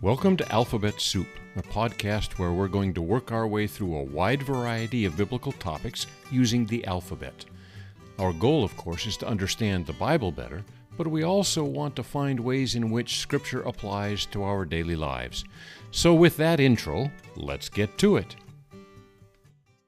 [0.00, 1.26] Welcome to Alphabet Soup,
[1.56, 5.50] a podcast where we're going to work our way through a wide variety of biblical
[5.50, 7.44] topics using the alphabet.
[8.20, 10.62] Our goal, of course, is to understand the Bible better,
[10.96, 15.44] but we also want to find ways in which Scripture applies to our daily lives.
[15.90, 18.36] So, with that intro, let's get to it.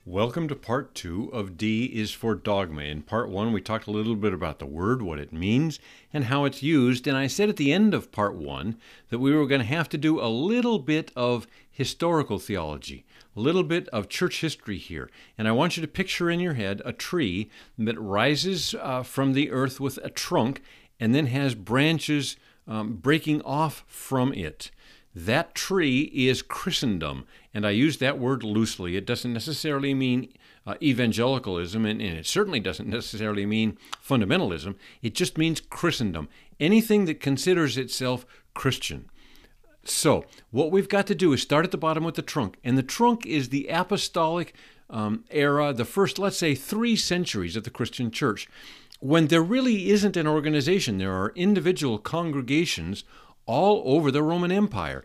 [0.06, 2.84] Welcome to part two of D is for Dogma.
[2.84, 5.78] In part one, we talked a little bit about the word, what it means,
[6.10, 7.06] and how it's used.
[7.06, 8.78] And I said at the end of part one
[9.10, 13.04] that we were going to have to do a little bit of historical theology,
[13.36, 15.10] a little bit of church history here.
[15.36, 19.34] And I want you to picture in your head a tree that rises uh, from
[19.34, 20.62] the earth with a trunk
[20.98, 24.70] and then has branches um, breaking off from it.
[25.14, 28.96] That tree is Christendom, and I use that word loosely.
[28.96, 30.32] It doesn't necessarily mean
[30.66, 34.76] uh, evangelicalism, and, and it certainly doesn't necessarily mean fundamentalism.
[35.02, 36.28] It just means Christendom,
[36.60, 39.10] anything that considers itself Christian.
[39.82, 42.78] So, what we've got to do is start at the bottom with the trunk, and
[42.78, 44.54] the trunk is the apostolic
[44.90, 48.46] um, era, the first, let's say, three centuries of the Christian church,
[49.00, 50.98] when there really isn't an organization.
[50.98, 53.04] There are individual congregations
[53.50, 55.04] all over the Roman Empire.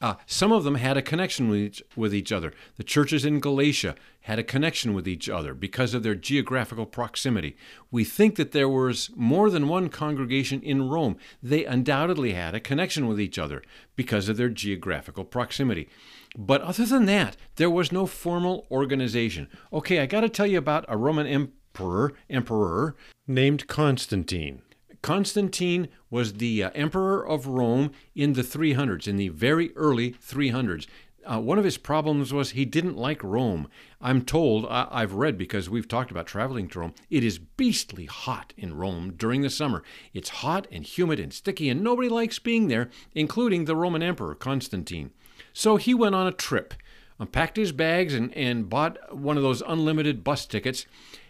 [0.00, 2.52] Uh, some of them had a connection with each, with each other.
[2.76, 7.56] The churches in Galatia had a connection with each other because of their geographical proximity.
[7.90, 11.16] We think that there was more than one congregation in Rome.
[11.42, 13.62] They undoubtedly had a connection with each other
[13.96, 15.88] because of their geographical proximity.
[16.36, 19.48] But other than that, there was no formal organization.
[19.72, 22.94] Okay, I got to tell you about a Roman emperor, emperor
[23.26, 24.62] named Constantine.
[25.02, 30.86] Constantine was the uh, emperor of Rome in the 300s, in the very early 300s.
[31.24, 33.68] Uh, one of his problems was he didn't like Rome.
[34.00, 38.06] I'm told, I, have read because we've talked about traveling to Rome, it is beastly
[38.06, 39.82] hot in Rome during the summer.
[40.12, 44.34] It's hot and humid and sticky, and nobody likes being there, including the Roman Emperor
[44.34, 45.10] Constantine.
[45.52, 46.74] So he went on a trip,
[47.20, 50.86] uh, packed his bags, and, and bought one of those unlimited bus tickets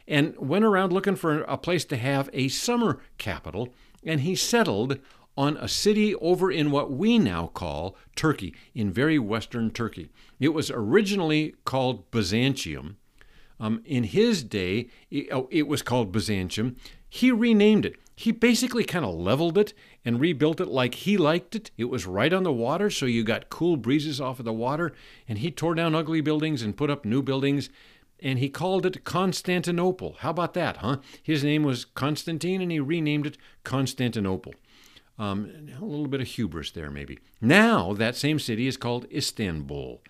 [0.06, 3.72] and went around looking for a place to have a summer capital,
[4.04, 4.98] and he settled
[5.36, 10.10] on a city over in what we now call Turkey, in very western Turkey.
[10.38, 12.98] It was originally called Byzantium.
[13.58, 16.76] Um, in his day, it, oh, it was called Byzantium.
[17.08, 17.96] He renamed it.
[18.14, 19.72] He basically kind of leveled it
[20.04, 21.70] and rebuilt it like he liked it.
[21.78, 24.92] It was right on the water, so you got cool breezes off of the water.
[25.26, 27.70] And he tore down ugly buildings and put up new buildings
[28.22, 30.16] and he called it Constantinople.
[30.20, 30.98] How about that, huh?
[31.22, 34.54] His name was Constantine, and he renamed it Constantinople.
[35.18, 37.18] Um, a little bit of hubris there, maybe.
[37.40, 40.00] Now that same city is called Istanbul,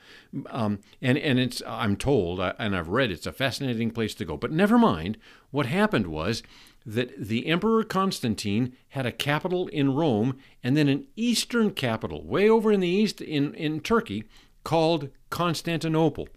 [0.46, 4.36] um, and and it's I'm told and I've read it's a fascinating place to go.
[4.36, 5.18] But never mind.
[5.50, 6.42] What happened was
[6.86, 12.48] that the Emperor Constantine had a capital in Rome, and then an eastern capital way
[12.48, 14.24] over in the east in in Turkey
[14.64, 16.28] called Constantinople.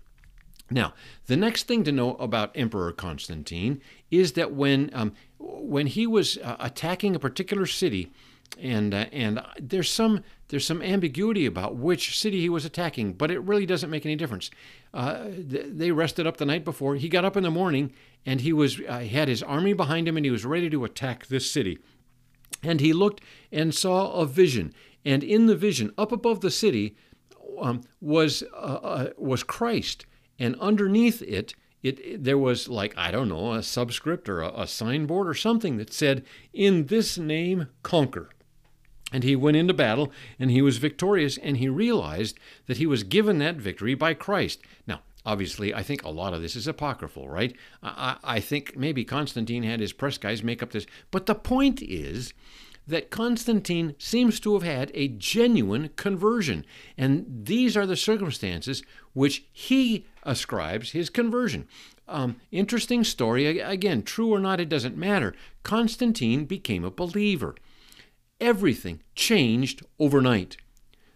[0.70, 0.94] Now,
[1.28, 6.38] the next thing to know about Emperor Constantine is that when um, when he was
[6.38, 8.12] uh, attacking a particular city,
[8.59, 13.30] and uh, and there's some there's some ambiguity about which city he was attacking, but
[13.30, 14.50] it really doesn't make any difference.
[14.92, 16.96] Uh, they rested up the night before.
[16.96, 17.94] He got up in the morning,
[18.26, 20.84] and he was uh, he had his army behind him, and he was ready to
[20.84, 21.78] attack this city.
[22.64, 23.22] And he looked
[23.52, 26.96] and saw a vision, and in the vision, up above the city,
[27.62, 30.08] um, was uh, uh, was Christ
[30.40, 34.62] and underneath it, it, it, there was like I don't know a subscript or a,
[34.62, 38.29] a signboard or something that said, "In this name, conquer."
[39.12, 43.03] And he went into battle and he was victorious and he realized that he was
[43.03, 44.62] given that victory by Christ.
[44.88, 47.56] Now, obviously, I think a lot of this is apocryphal, right?
[47.84, 50.88] I, I think maybe Constantine had his press guys make up this.
[51.12, 52.34] But the point is
[52.88, 56.66] that Constantine seems to have had a genuine conversion.
[56.97, 61.68] And these are the circumstances which he ascribes his conversion.
[62.07, 63.59] Um, interesting story.
[63.59, 65.34] Again, true or not, it doesn't matter.
[65.64, 67.55] Constantine became a believer.
[68.40, 70.58] Everything changed overnight.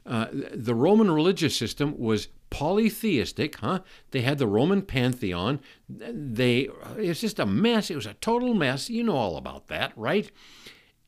[0.06, 3.82] Uh, the Roman religious system was polytheistic, huh?
[4.10, 5.60] They had the Roman pantheon.
[5.88, 7.92] They it's just a mess.
[7.92, 8.90] It was a total mess.
[8.90, 10.32] You know all about that, right?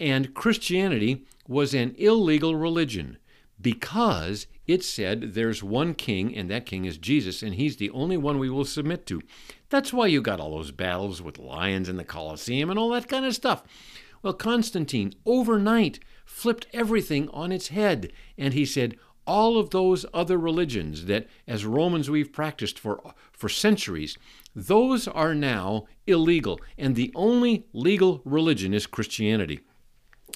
[0.02, 3.18] And Christianity was an illegal religion
[3.62, 8.18] because it said there's one king, and that king is Jesus, and he's the only
[8.18, 9.22] one we will submit to.
[9.70, 13.08] That's why you got all those battles with lions in the Colosseum and all that
[13.08, 13.64] kind of stuff.
[14.24, 20.40] Well, Constantine overnight flipped everything on its head, and he said, all of those other
[20.40, 24.18] religions that as Romans we've practiced for for centuries
[24.56, 29.60] those are now illegal and the only legal religion is Christianity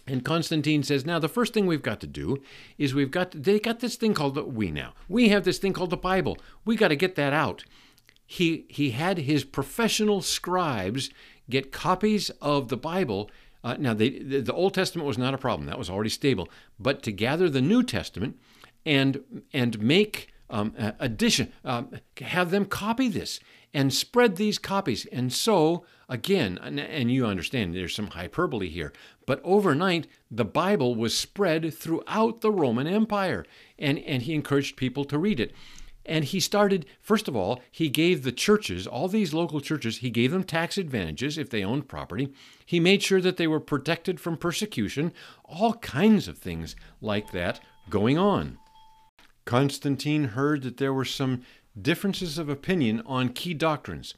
[0.07, 2.37] And Constantine says, now the first thing we've got to do
[2.77, 5.73] is we've got, they got this thing called the, we now, we have this thing
[5.73, 6.37] called the Bible.
[6.63, 7.63] We got to get that out.
[8.25, 11.09] He, he had his professional scribes
[11.49, 13.31] get copies of the Bible.
[13.63, 16.49] Uh, now, they, the, the Old Testament was not a problem, that was already stable.
[16.79, 18.37] But to gather the New Testament
[18.85, 21.89] and, and make um, addition, um,
[22.21, 23.39] have them copy this
[23.73, 25.05] and spread these copies.
[25.07, 28.93] And so, again, and, you understand there's some hyperbole here,
[29.25, 33.45] but overnight the Bible was spread throughout the Roman Empire,
[33.79, 35.53] and, and he encouraged people to read it.
[36.05, 40.11] And he started, first of all, he gave the churches, all these local churches, he
[40.11, 42.31] gave them tax advantages if they owned property.
[42.63, 45.13] He made sure that they were protected from persecution,
[45.43, 47.59] all kinds of things like that
[47.89, 48.59] going on.
[49.45, 51.41] Constantine heard that there were some
[51.79, 54.13] differences of opinion on key doctrines.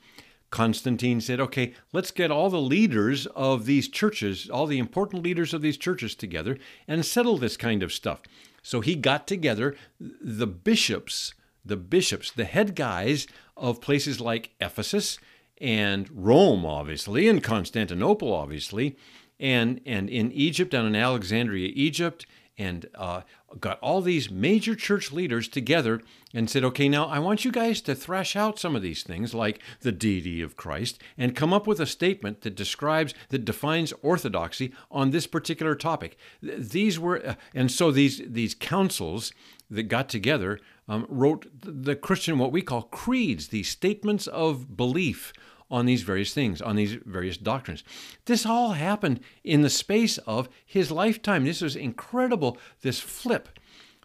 [0.49, 5.53] Constantine said, okay, let's get all the leaders of these churches, all the important leaders
[5.53, 6.57] of these churches together
[6.87, 8.21] and settle this kind of stuff.
[8.61, 11.33] So he got together the bishops,
[11.65, 15.19] the bishops, the head guys of places like Ephesus
[15.59, 18.95] and Rome, obviously, and Constantinople, obviously,
[19.39, 22.25] and, and in Egypt, down in Alexandria, Egypt,
[22.57, 23.21] and uh,
[23.59, 26.01] got all these major church leaders together
[26.33, 29.33] and said, okay, now I want you guys to thrash out some of these things
[29.33, 33.93] like the deity of Christ and come up with a statement that describes, that defines
[34.01, 36.17] orthodoxy on this particular topic.
[36.41, 39.31] These were, uh, and so these, these councils
[39.69, 45.33] that got together um, wrote the Christian, what we call creeds, these statements of belief
[45.69, 47.83] on these various things, on these various doctrines.
[48.25, 51.45] This all happened in the space of his lifetime.
[51.45, 53.49] This was incredible, this flip.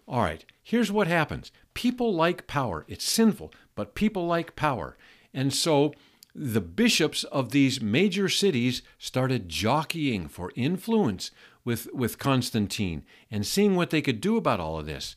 [0.09, 2.85] All right, here's what happens people like power.
[2.89, 4.97] It's sinful, but people like power.
[5.33, 5.95] And so
[6.35, 11.31] the bishops of these major cities started jockeying for influence
[11.65, 15.15] with, with Constantine and seeing what they could do about all of this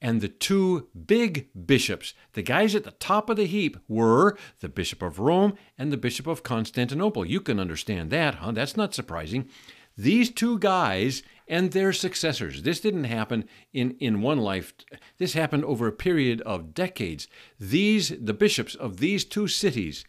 [0.00, 4.68] and the two big bishops, the guys at the top of the heap, were the
[4.68, 7.24] Bishop of Rome and the Bishop of Constantinople.
[7.24, 8.52] You can understand that, huh?
[8.52, 9.48] That's not surprising.
[9.96, 12.62] These two guys and their successors.
[12.62, 14.74] This didn't happen in, in one life.
[15.18, 17.28] This happened over a period of decades.
[17.60, 20.04] These, the bishops of these two cities,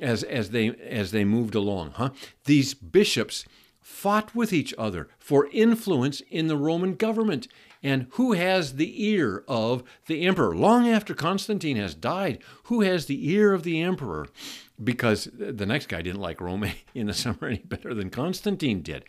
[0.00, 2.10] as, as, they, as they moved along, huh?
[2.44, 3.44] These bishops
[3.80, 7.48] fought with each other for influence in the Roman government
[7.86, 10.56] and who has the ear of the emperor?
[10.56, 14.26] Long after Constantine has died, who has the ear of the emperor?
[14.82, 19.04] Because the next guy didn't like Rome in the summer any better than Constantine did.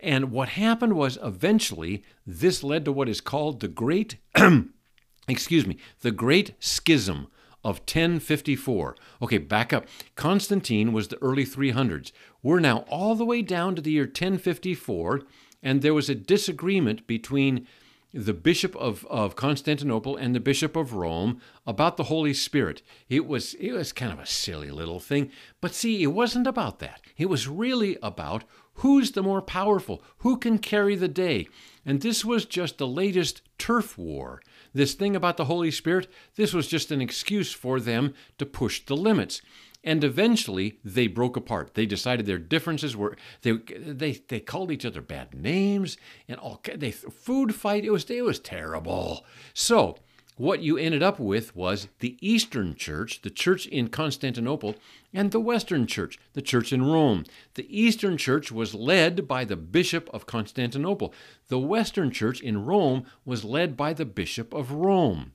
[0.00, 4.16] And what happened was eventually this led to what is called the Great,
[5.28, 7.28] excuse me, the Great Schism
[7.62, 8.96] of 1054.
[9.22, 9.86] Okay, back up.
[10.16, 12.10] Constantine was the early 300s.
[12.42, 15.22] We're now all the way down to the year 1054,
[15.62, 17.68] and there was a disagreement between
[18.12, 22.82] the bishop of, of Constantinople and the bishop of Rome about the Holy Spirit.
[23.08, 25.30] It was it was kind of a silly little thing,
[25.60, 27.00] but see, it wasn't about that.
[27.16, 28.44] It was really about
[28.74, 31.48] who's the more powerful, who can carry the day.
[31.84, 34.42] And this was just the latest turf war.
[34.72, 38.84] This thing about the Holy Spirit, this was just an excuse for them to push
[38.84, 39.42] the limits
[39.84, 41.74] and eventually they broke apart.
[41.74, 45.96] They decided their differences were they they they called each other bad names
[46.28, 47.84] and all they food fight.
[47.84, 49.24] It was it was terrible.
[49.54, 49.96] So
[50.36, 54.76] what you ended up with was the Eastern Church, the church in Constantinople,
[55.12, 57.24] and the Western Church, the church in Rome.
[57.54, 61.12] The Eastern Church was led by the Bishop of Constantinople.
[61.48, 65.32] The Western Church in Rome was led by the Bishop of Rome.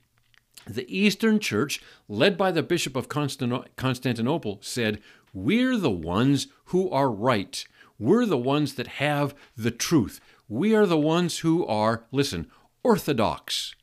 [0.67, 5.01] The Eastern Church, led by the Bishop of Constantinople, said,
[5.33, 7.65] We're the ones who are right.
[7.97, 10.19] We're the ones that have the truth.
[10.49, 12.47] We are the ones who are, listen,
[12.83, 13.75] orthodox.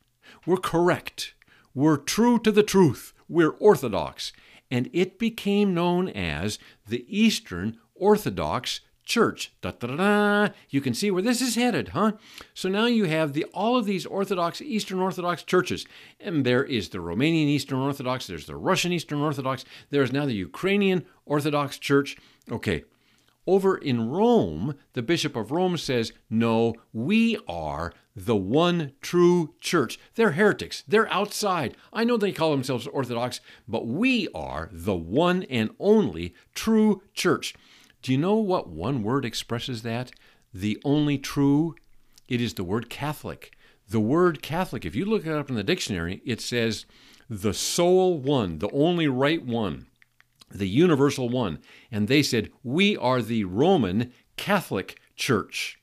[0.45, 1.33] We're correct.
[1.73, 3.13] We're true to the truth.
[3.27, 4.31] We're orthodox.
[4.71, 9.53] And it became known as the Eastern Orthodox church.
[9.61, 12.13] Da, da, da, you can see where this is headed, huh?
[12.53, 15.85] So now you have the all of these Orthodox, Eastern Orthodox churches.
[16.19, 20.33] And there is the Romanian Eastern Orthodox, there's the Russian Eastern Orthodox, there's now the
[20.33, 22.17] Ukrainian Orthodox Church.
[22.51, 22.83] Okay.
[23.47, 29.99] Over in Rome, the Bishop of Rome says, No, we are the one true church.
[30.15, 30.83] They're heretics.
[30.87, 31.75] They're outside.
[31.93, 37.53] I know they call themselves Orthodox, but we are the one and only true church.
[38.05, 40.11] Do you know what one word expresses that?
[40.53, 41.73] The only true?
[42.27, 43.57] It is the word Catholic.
[43.89, 46.85] The word Catholic, if you look it up in the dictionary, it says
[47.31, 49.87] the sole one, the only right one,
[50.51, 51.57] the universal one.
[51.91, 55.79] And they said, We are the Roman Catholic Church.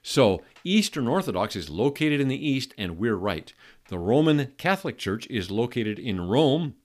[0.00, 3.52] So, Eastern Orthodox is located in the east, and we're right.
[3.88, 6.76] The Roman Catholic Church is located in Rome,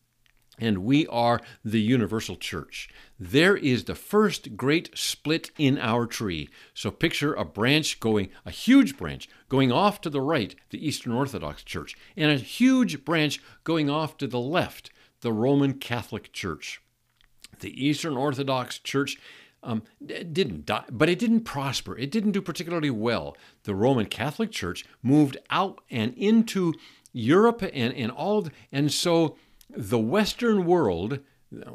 [0.58, 2.89] and we are the universal church.
[3.19, 6.49] There is the first great split in our tree.
[6.73, 11.11] So picture a branch going, a huge branch going off to the right, the Eastern
[11.11, 16.81] Orthodox Church, and a huge branch going off to the left, the Roman Catholic Church.
[17.59, 19.17] The Eastern Orthodox Church
[19.63, 21.97] um, didn't die, but it didn't prosper.
[21.97, 23.35] It didn't do particularly well.
[23.63, 26.73] The Roman Catholic Church moved out and into
[27.11, 29.35] Europe and, and all, and so
[29.69, 31.19] the Western world,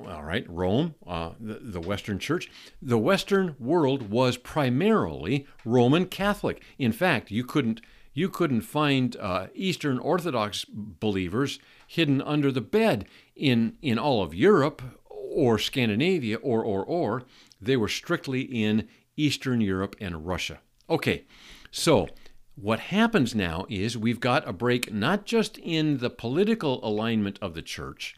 [0.07, 2.51] all right, Rome, uh, the, the Western Church,
[2.81, 6.63] the Western world was primarily Roman Catholic.
[6.79, 7.81] In fact, you couldn't
[8.17, 14.35] you couldn't find uh, Eastern Orthodox believers hidden under the bed in in all of
[14.35, 17.25] Europe or Scandinavia or or or.
[17.61, 20.61] They were strictly in Eastern Europe and Russia.
[20.89, 21.25] Okay,
[21.71, 22.09] so
[22.57, 27.55] what happens now is we've got a break not just in the political alignment of
[27.55, 28.15] the church,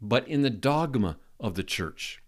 [0.00, 2.22] but in the dogma of the church.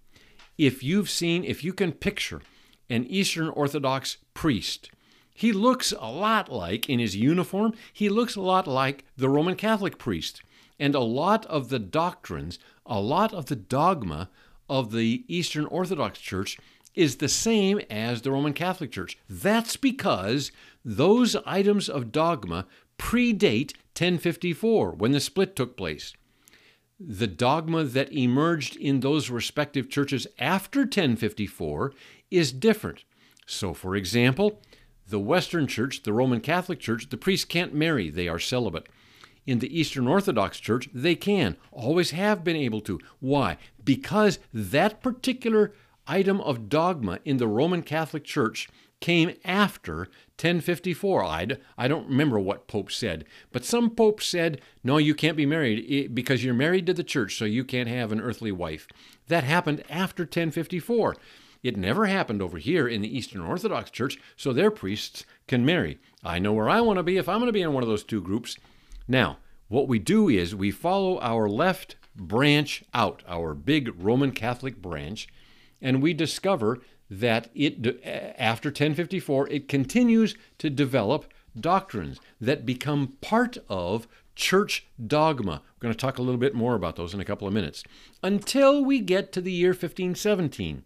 [0.59, 2.43] If you've seen, if you can picture
[2.89, 4.91] an Eastern Orthodox priest,
[5.35, 9.57] he looks a lot like, in his uniform, he looks a lot like the Roman
[9.57, 10.43] Catholic priest.
[10.79, 14.29] And a lot of the doctrines, a lot of the dogma
[14.69, 16.59] of the Eastern Orthodox Church
[16.95, 19.17] is the same as the Roman Catholic Church.
[19.29, 20.53] That's because
[20.85, 22.67] those items of dogma
[22.99, 26.13] predate 1054 when the split took place.
[27.03, 31.95] The dogma that emerged in those respective churches after 1054
[32.31, 33.05] is different.
[33.47, 34.61] So, for example,
[35.09, 38.87] the Western Church, the Roman Catholic Church, the priests can't marry, they are celibate.
[39.47, 43.01] In the Eastern Orthodox Church, they can, always have been able to.
[43.19, 43.57] Why?
[43.83, 45.73] Because that particular
[46.07, 48.69] item of dogma in the Roman Catholic Church
[49.01, 50.09] came after
[50.43, 51.23] 1054.
[51.23, 55.45] I, I don't remember what Pope said, but some Pope said, no, you can't be
[55.45, 58.89] married because you're married to the church, so you can't have an earthly wife.
[59.29, 61.17] That happened after 1054.
[61.63, 65.99] It never happened over here in the Eastern Orthodox Church, so their priests can marry.
[66.25, 67.89] I know where I want to be if I'm going to be in one of
[67.89, 68.57] those two groups.
[69.07, 74.81] Now, what we do is we follow our left branch out, our big Roman Catholic
[74.81, 75.29] branch,
[75.83, 76.79] and we discover
[77.11, 78.03] that it
[78.39, 85.63] after 1054 it continues to develop doctrines that become part of church dogma.
[85.77, 87.83] We're going to talk a little bit more about those in a couple of minutes.
[88.23, 90.85] Until we get to the year 1517.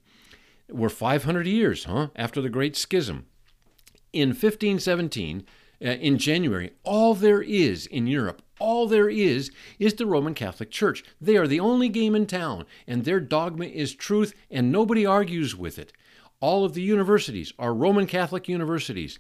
[0.71, 3.27] We're 500 years, huh, after the Great Schism.
[4.13, 5.45] In 1517,
[5.85, 10.71] uh, in January, all there is in Europe, all there is, is the Roman Catholic
[10.71, 11.05] Church.
[11.21, 15.55] They are the only game in town, and their dogma is truth, and nobody argues
[15.55, 15.93] with it.
[16.41, 19.19] All of the universities are Roman Catholic universities.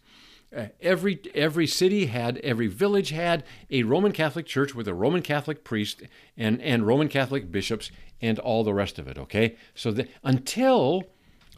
[0.54, 5.22] Uh, every every city had, every village had a Roman Catholic church with a Roman
[5.22, 6.02] Catholic priest
[6.36, 7.90] and and Roman Catholic bishops
[8.20, 9.18] and all the rest of it.
[9.18, 11.04] Okay, so the, until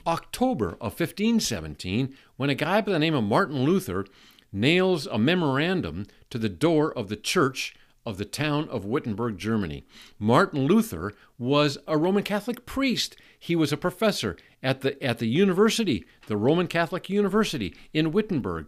[0.07, 4.07] October of 1517, when a guy by the name of Martin Luther
[4.53, 7.75] nails a memorandum to the door of the church
[8.07, 9.85] of the town of Wittenberg, Germany.
[10.19, 13.17] Martin Luther was a Roman Catholic priest.
[13.47, 18.67] He was a professor at the, at the university, the Roman Catholic University in Wittenberg.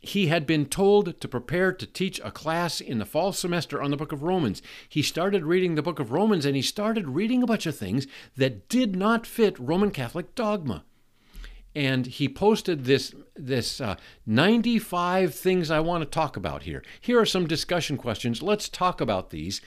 [0.00, 3.92] He had been told to prepare to teach a class in the fall semester on
[3.92, 4.62] the book of Romans.
[4.88, 8.08] He started reading the book of Romans and he started reading a bunch of things
[8.36, 10.82] that did not fit Roman Catholic dogma
[11.72, 13.94] and he posted this this uh,
[14.26, 16.82] 95 things I want to talk about here.
[17.00, 18.42] Here are some discussion questions.
[18.42, 19.60] Let's talk about these.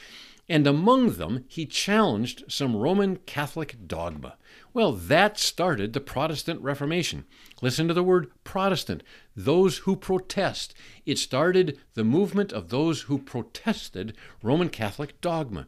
[0.52, 4.36] And among them, he challenged some Roman Catholic dogma.
[4.74, 7.24] Well, that started the Protestant Reformation.
[7.62, 9.02] Listen to the word Protestant,
[9.34, 10.74] those who protest.
[11.06, 15.68] It started the movement of those who protested Roman Catholic dogma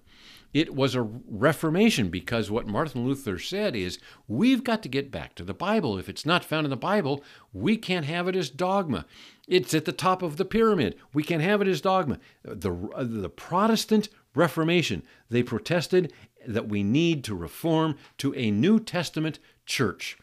[0.53, 3.97] it was a reformation because what Martin Luther said is
[4.27, 5.97] we've got to get back to the Bible.
[5.97, 9.05] If it's not found in the Bible, we can't have it as dogma.
[9.47, 10.95] It's at the top of the pyramid.
[11.11, 12.19] We can't have it as dogma.
[12.43, 16.11] The, the Protestant Reformation, they protested
[16.47, 20.17] that we need to reform to a New Testament church.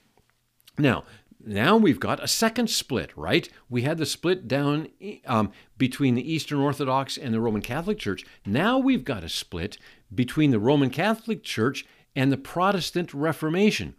[0.79, 1.05] Now,
[1.45, 3.49] now we've got a second split, right?
[3.69, 4.89] We had the split down
[5.27, 8.25] um, between the Eastern Orthodox and the Roman Catholic Church.
[8.45, 9.79] Now we've got a split
[10.15, 13.95] between the Roman Catholic Church and the Protestant Reformation.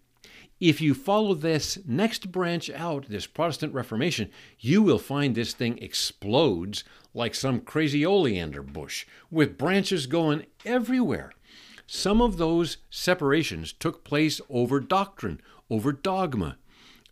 [0.62, 5.80] If you follow this next branch out, this Protestant Reformation, you will find this thing
[5.80, 6.84] explodes
[7.16, 11.32] like some crazy oleander bush, with branches going everywhere.
[11.88, 15.42] Some of those separations took place over doctrine,
[15.72, 16.58] over dogma.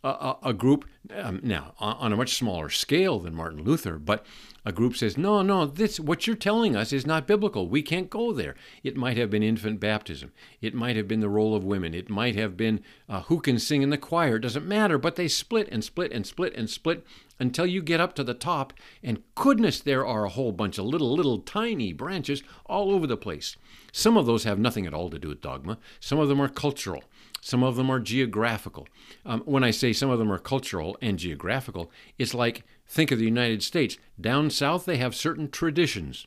[0.02, 4.24] A, a group, um, now on a much smaller scale than Martin Luther, but
[4.64, 7.68] a group says, no, no, this what you're telling us is not biblical.
[7.68, 8.54] We can't go there.
[8.82, 10.32] It might have been infant baptism.
[10.60, 11.94] It might have been the role of women.
[11.94, 14.36] It might have been uh, who can sing in the choir.
[14.36, 14.98] It doesn't matter.
[14.98, 17.06] But they split and split and split and split
[17.38, 18.74] until you get up to the top.
[19.02, 23.16] And goodness, there are a whole bunch of little, little tiny branches all over the
[23.16, 23.56] place.
[23.92, 25.78] Some of those have nothing at all to do with dogma.
[26.00, 27.02] Some of them are cultural.
[27.40, 28.86] Some of them are geographical.
[29.24, 33.18] Um, when I say some of them are cultural and geographical, it's like think of
[33.18, 33.96] the United States.
[34.20, 36.26] Down south, they have certain traditions.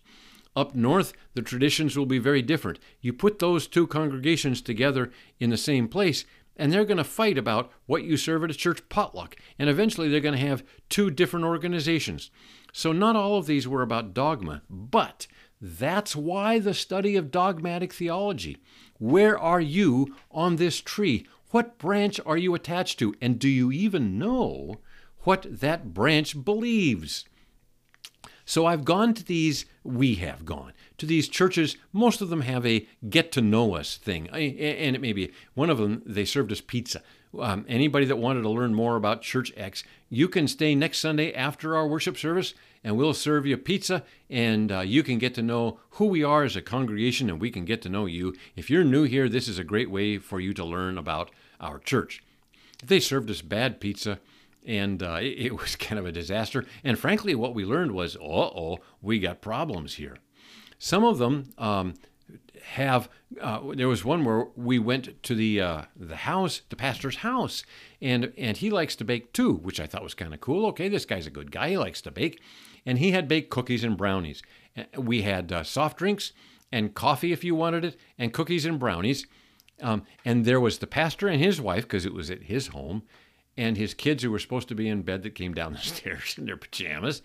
[0.55, 2.79] Up north, the traditions will be very different.
[3.01, 7.37] You put those two congregations together in the same place, and they're going to fight
[7.37, 9.35] about what you serve at a church potluck.
[9.57, 12.29] And eventually, they're going to have two different organizations.
[12.71, 15.25] So, not all of these were about dogma, but
[15.65, 18.57] that's why the study of dogmatic theology.
[18.99, 21.25] Where are you on this tree?
[21.51, 23.15] What branch are you attached to?
[23.21, 24.81] And do you even know
[25.19, 27.23] what that branch believes?
[28.43, 31.77] So I've gone to these, we have gone to these churches.
[31.93, 34.27] Most of them have a get to know us thing.
[34.27, 37.01] And it may be one of them, they served us pizza.
[37.39, 41.33] Um, anybody that wanted to learn more about Church X, you can stay next Sunday
[41.33, 45.41] after our worship service and we'll serve you pizza and uh, you can get to
[45.41, 48.35] know who we are as a congregation and we can get to know you.
[48.55, 51.79] If you're new here, this is a great way for you to learn about our
[51.79, 52.23] church.
[52.85, 54.19] They served us bad pizza
[54.65, 56.65] and uh, it, it was kind of a disaster.
[56.83, 60.17] And frankly, what we learned was, uh oh, we got problems here.
[60.77, 61.93] Some of them um,
[62.63, 63.09] have.
[63.41, 67.63] Uh, there was one where we went to the uh, the house, the pastor's house,
[68.01, 70.65] and and he likes to bake too, which I thought was kind of cool.
[70.67, 71.69] Okay, this guy's a good guy.
[71.69, 72.41] He likes to bake,
[72.85, 74.41] and he had baked cookies and brownies.
[74.97, 76.31] We had uh, soft drinks
[76.71, 79.27] and coffee if you wanted it, and cookies and brownies.
[79.81, 83.03] Um, and there was the pastor and his wife because it was at his home,
[83.57, 86.35] and his kids who were supposed to be in bed that came down the stairs
[86.37, 87.21] in their pajamas,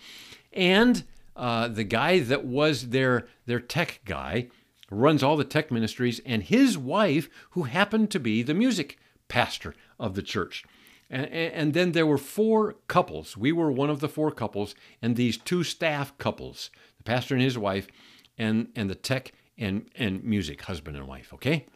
[0.52, 1.04] and
[1.36, 4.48] uh, the guy that was their their tech guy
[4.90, 8.98] runs all the tech ministries, and his wife who happened to be the music
[9.28, 10.64] pastor of the church.
[11.10, 13.36] And, and then there were four couples.
[13.36, 17.42] We were one of the four couples, and these two staff couples, the pastor and
[17.42, 17.88] his wife,
[18.36, 21.66] and, and the tech and, and music, husband and wife, okay?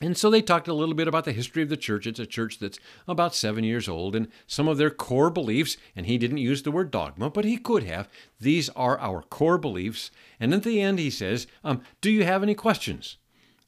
[0.00, 2.06] And so they talked a little bit about the history of the church.
[2.06, 6.06] It's a church that's about seven years old, and some of their core beliefs, and
[6.06, 8.08] he didn't use the word dogma, but he could have.
[8.40, 10.10] These are our core beliefs.
[10.38, 13.18] And at the end, he says, um, Do you have any questions?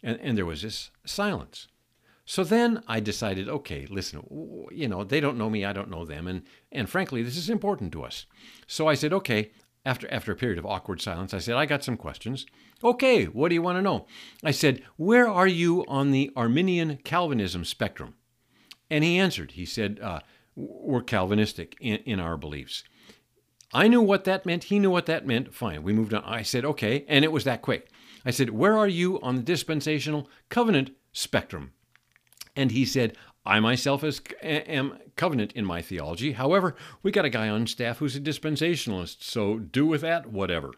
[0.03, 1.69] And, and there was this silence.
[2.25, 4.25] So then I decided, okay, listen,
[4.71, 7.51] you know, they don't know me, I don't know them, and and frankly, this is
[7.51, 8.27] important to us.
[8.67, 9.51] So I said, okay,
[9.85, 12.47] after after a period of awkward silence, I said, I got some questions.
[12.85, 14.07] Okay, what do you want to know?
[14.45, 18.15] I said, Where are you on the Arminian Calvinism spectrum?
[18.91, 20.21] And he answered, he said, uh,
[20.55, 22.85] We're Calvinistic in, in our beliefs.
[23.73, 24.65] I knew what that meant.
[24.65, 25.55] He knew what that meant.
[25.55, 26.23] Fine, we moved on.
[26.25, 27.91] I said, Okay, and it was that quick.
[28.25, 31.73] I said, Where are you on the dispensational covenant spectrum?
[32.55, 36.33] And he said, I myself is, am covenant in my theology.
[36.33, 40.73] However, we got a guy on staff who's a dispensationalist, so do with that whatever.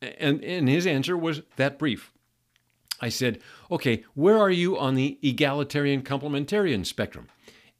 [0.00, 2.12] And, and his answer was that brief.
[3.00, 7.28] I said, Okay, where are you on the egalitarian complementarian spectrum?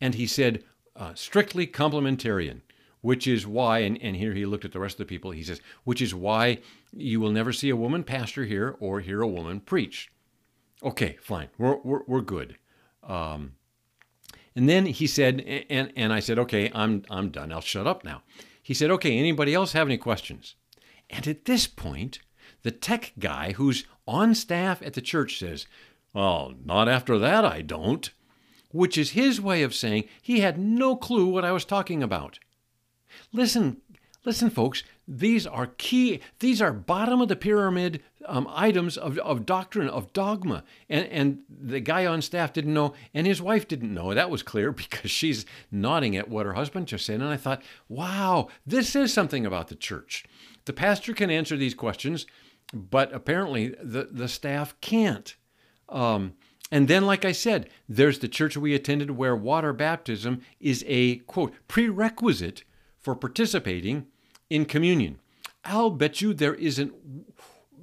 [0.00, 0.62] And he said,
[0.94, 2.60] uh, strictly complementarian,
[3.00, 5.42] which is why, and, and here he looked at the rest of the people, he
[5.42, 6.58] says, which is why
[6.92, 10.10] you will never see a woman pastor here or hear a woman preach.
[10.82, 12.56] Okay, fine, we're, we're, we're good.
[13.02, 13.52] Um,
[14.58, 15.40] and then he said,
[15.70, 17.52] and, and I said, okay, I'm, I'm done.
[17.52, 18.22] I'll shut up now.
[18.60, 20.56] He said, okay, anybody else have any questions?
[21.08, 22.18] And at this point,
[22.62, 25.68] the tech guy who's on staff at the church says,
[26.12, 28.10] Well, not after that, I don't.
[28.72, 32.40] Which is his way of saying he had no clue what I was talking about.
[33.32, 33.76] Listen,
[34.24, 39.46] listen, folks, these are key, these are bottom of the pyramid um, items of, of
[39.46, 40.64] doctrine, of dogma.
[40.88, 44.12] And, and the guy on staff didn't know, and his wife didn't know.
[44.12, 47.20] That was clear because she's nodding at what her husband just said.
[47.20, 50.24] And I thought, wow, this is something about the church.
[50.66, 52.26] The pastor can answer these questions,
[52.74, 55.34] but apparently the, the staff can't.
[55.88, 56.34] Um,
[56.70, 61.16] and then, like I said, there's the church we attended where water baptism is a
[61.20, 62.64] quote prerequisite
[63.00, 64.06] for participating
[64.50, 65.18] in communion.
[65.64, 66.92] I'll bet you there isn't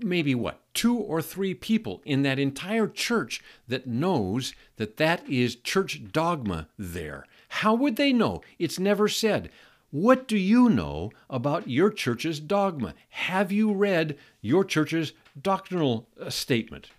[0.03, 5.55] maybe what, two or three people in that entire church that knows that that is
[5.55, 7.25] church dogma there.
[7.49, 8.41] How would they know?
[8.59, 9.49] It's never said.
[9.91, 12.93] What do you know about your church's dogma?
[13.09, 16.89] Have you read your church's doctrinal uh, statement?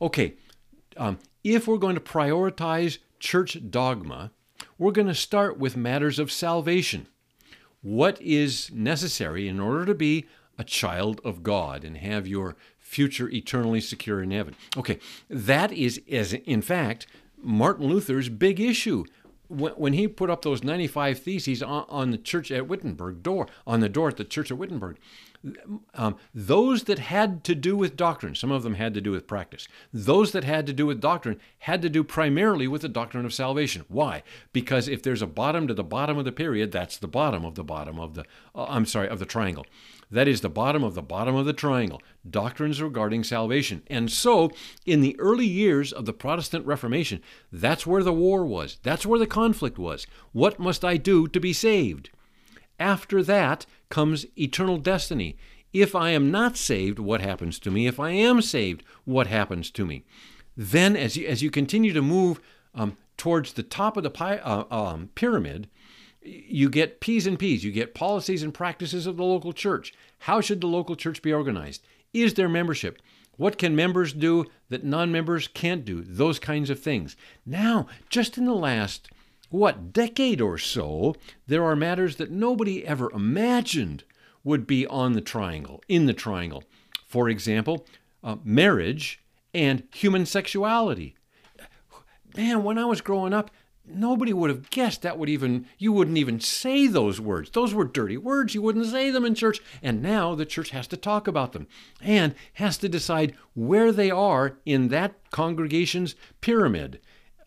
[0.00, 0.34] Okay,
[0.96, 4.30] um, if we're going to prioritize church dogma,
[4.78, 7.08] we're going to start with matters of salvation.
[7.84, 10.24] What is necessary in order to be
[10.58, 14.56] a child of God and have your future eternally secure in heaven?
[14.74, 17.06] Okay, that is, as in fact,
[17.42, 19.04] Martin Luther's big issue
[19.48, 23.90] when he put up those 95 theses on, the church at Wittenberg door, on the
[23.90, 24.96] door at the church at Wittenberg,
[25.94, 29.26] um, those that had to do with doctrine, some of them had to do with
[29.26, 33.24] practice, those that had to do with doctrine had to do primarily with the doctrine
[33.24, 33.84] of salvation.
[33.88, 34.22] Why?
[34.52, 37.54] Because if there's a bottom to the bottom of the period, that's the bottom of
[37.54, 39.66] the bottom of the, uh, I'm sorry, of the triangle.
[40.10, 43.82] That is the bottom of the bottom of the triangle, doctrines regarding salvation.
[43.88, 44.50] And so,
[44.86, 48.78] in the early years of the Protestant Reformation, that's where the war was.
[48.82, 50.06] That's where the conflict was.
[50.32, 52.10] What must I do to be saved?
[52.78, 55.36] After that comes eternal destiny.
[55.72, 57.86] If I am not saved, what happens to me?
[57.86, 60.04] If I am saved, what happens to me?
[60.56, 62.40] Then, as you, as you continue to move
[62.74, 65.68] um, towards the top of the uh, um, pyramid,
[66.22, 67.64] you get P's and P's.
[67.64, 69.92] You get policies and practices of the local church.
[70.20, 71.84] How should the local church be organized?
[72.12, 73.00] Is there membership?
[73.36, 76.02] What can members do that non members can't do?
[76.02, 77.16] Those kinds of things.
[77.44, 79.10] Now, just in the last
[79.54, 81.14] what, decade or so,
[81.46, 84.02] there are matters that nobody ever imagined
[84.42, 86.64] would be on the triangle, in the triangle.
[87.06, 87.86] For example,
[88.24, 89.22] uh, marriage
[89.54, 91.14] and human sexuality.
[92.36, 93.52] Man, when I was growing up,
[93.86, 97.50] nobody would have guessed that would even, you wouldn't even say those words.
[97.50, 98.56] Those were dirty words.
[98.56, 99.60] You wouldn't say them in church.
[99.80, 101.68] And now the church has to talk about them
[102.00, 107.00] and has to decide where they are in that congregation's pyramid.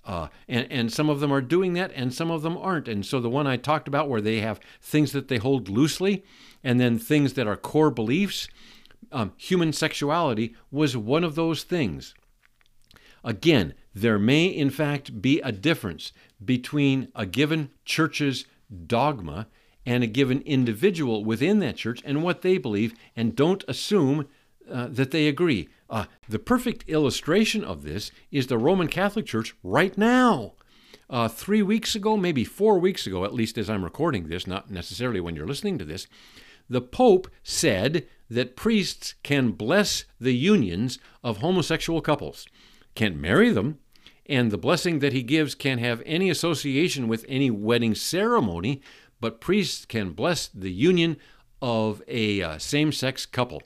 [0.08, 2.88] Uh, and, and some of them are doing that and some of them aren't.
[2.88, 6.24] And so the one I talked about where they have things that they hold loosely
[6.64, 8.48] and then things that are core beliefs,
[9.12, 12.16] um, human sexuality was one of those things.
[13.22, 18.46] Again, there may in fact be a difference between a given church's
[18.86, 19.48] dogma
[19.86, 24.28] and a given individual within that church and what they believe, and don't assume
[24.72, 25.68] uh, that they agree.
[25.90, 30.54] Uh, the perfect illustration of this is the Roman Catholic Church right now.
[31.10, 34.70] Uh, three weeks ago, maybe four weeks ago, at least as I'm recording this, not
[34.70, 36.08] necessarily when you're listening to this,
[36.70, 42.46] the Pope said that priests can bless the unions of homosexual couples,
[42.94, 43.80] can't marry them,
[44.26, 48.82] and the blessing that he gives can't have any association with any wedding ceremony,
[49.22, 51.16] but priests can bless the union
[51.62, 53.64] of a uh, same sex couple.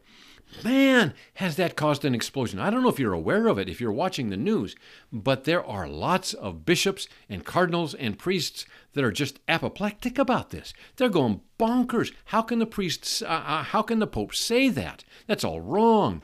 [0.63, 2.59] Man, has that caused an explosion.
[2.59, 4.75] I don't know if you're aware of it, if you're watching the news,
[5.11, 10.51] but there are lots of bishops and cardinals and priests that are just apoplectic about
[10.51, 10.73] this.
[10.97, 12.13] They're going bonkers.
[12.25, 15.03] How can the priests, uh, uh, how can the pope say that?
[15.25, 16.21] That's all wrong.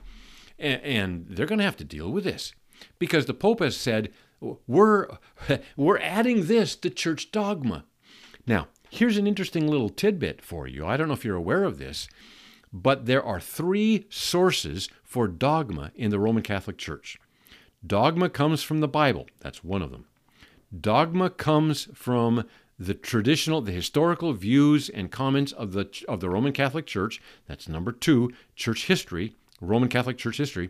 [0.60, 2.54] And, and they're going to have to deal with this
[3.00, 5.08] because the pope has said, we're,
[5.78, 7.86] we're adding this to church dogma.
[8.46, 10.86] Now, here's an interesting little tidbit for you.
[10.86, 12.08] I don't know if you're aware of this.
[12.72, 17.18] But there are three sources for dogma in the Roman Catholic Church.
[17.86, 20.06] Dogma comes from the Bible, that's one of them.
[20.80, 22.46] Dogma comes from
[22.80, 27.68] the traditional, the historical views and comments of the, of the Roman Catholic Church, that's
[27.68, 30.70] number two, church history, Roman Catholic Church history.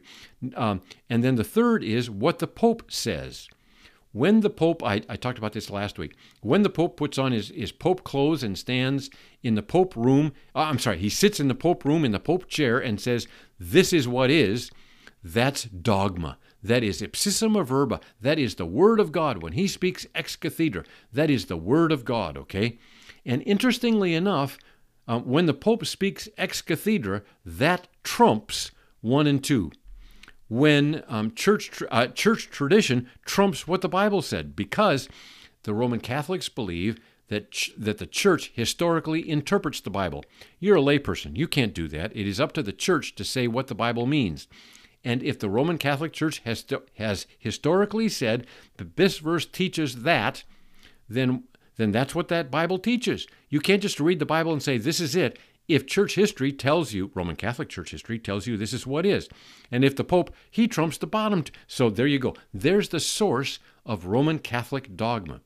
[0.56, 3.50] Um, and then the third is what the Pope says.
[4.12, 7.32] When the Pope, I, I talked about this last week, when the Pope puts on
[7.32, 9.10] his, his Pope clothes and stands
[9.44, 12.20] in the Pope room, uh, I'm sorry, he sits in the Pope room in the
[12.20, 13.28] Pope chair and says,
[13.60, 14.72] This is what is,
[15.24, 16.38] that's dogma.
[16.64, 18.00] That is ipsissima verba.
[18.20, 19.44] That is the Word of God.
[19.44, 22.80] When he speaks ex cathedra, that is the Word of God, okay?
[23.26, 24.58] And interestingly enough,
[25.08, 29.72] uh, when the Pope speaks ex cathedra, that trumps 1 and 2
[30.48, 35.10] when um, church uh, church tradition trumps what the Bible said, because
[35.64, 40.24] the Roman Catholics believe that ch- that the church historically interprets the Bible.
[40.60, 42.16] You're a layperson; you can't do that.
[42.16, 44.48] It is up to the church to say what the Bible means.
[45.04, 50.04] And if the Roman Catholic Church has to, has historically said that this verse teaches
[50.04, 50.44] that,
[51.10, 51.44] then
[51.76, 53.28] then that's what that Bible teaches.
[53.50, 56.94] You can't just read the Bible and say this is it if church history tells
[56.94, 59.28] you, Roman Catholic church history tells you this is what is.
[59.72, 61.44] And if the Pope, he trumps the bottom.
[61.44, 62.36] T- so there you go.
[62.54, 65.42] There's the source of Roman Catholic dogma.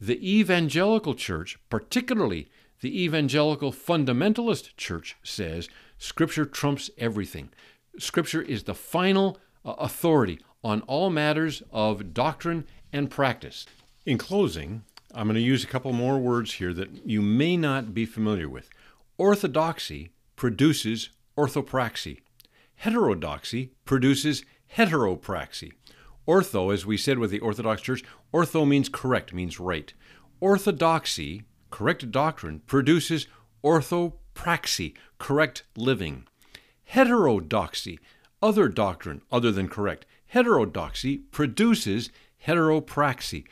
[0.00, 2.48] The evangelical church, particularly
[2.80, 7.50] the evangelical fundamentalist church, says Scripture trumps everything.
[7.98, 13.66] Scripture is the final uh, authority on all matters of doctrine and practice.
[14.06, 14.82] In closing,
[15.14, 18.48] I'm going to use a couple more words here that you may not be familiar
[18.48, 18.68] with.
[19.22, 22.22] Orthodoxy produces orthopraxy.
[22.74, 24.44] Heterodoxy produces
[24.76, 25.70] heteropraxy.
[26.26, 28.02] Ortho, as we said with the Orthodox Church,
[28.34, 29.94] ortho means correct, means right.
[30.40, 33.28] Orthodoxy, correct doctrine, produces
[33.62, 36.26] orthopraxy, correct living.
[36.86, 38.00] Heterodoxy,
[38.42, 40.04] other doctrine other than correct.
[40.26, 42.10] Heterodoxy produces
[42.44, 43.44] heteropraxy.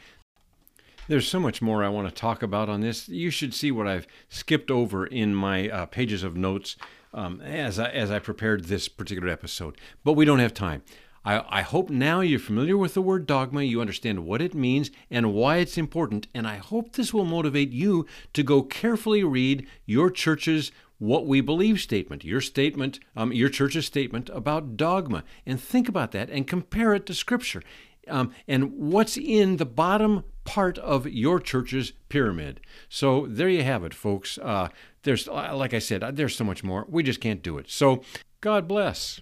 [1.10, 3.08] There's so much more I want to talk about on this.
[3.08, 6.76] You should see what I've skipped over in my uh, pages of notes
[7.12, 9.76] um, as, I, as I prepared this particular episode.
[10.04, 10.84] But we don't have time.
[11.24, 14.92] I, I, hope now you're familiar with the word dogma, you understand what it means
[15.10, 19.66] and why it's important, and I hope this will motivate you to go carefully read
[19.86, 20.70] your church's
[21.00, 26.12] what we believe statement, your statement, um, your church's statement about dogma, and think about
[26.12, 27.62] that and compare it to Scripture.
[28.10, 32.60] Um, and what's in the bottom part of your church's pyramid.
[32.88, 34.38] So there you have it, folks.
[34.38, 34.68] Uh,
[35.02, 36.86] there's, like I said, there's so much more.
[36.88, 37.70] We just can't do it.
[37.70, 38.02] So
[38.40, 39.20] God bless.